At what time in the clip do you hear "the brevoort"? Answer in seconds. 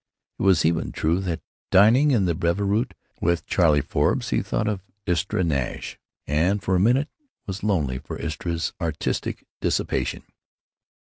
2.25-2.95